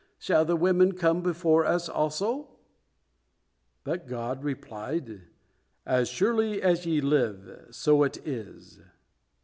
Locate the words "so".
7.69-8.01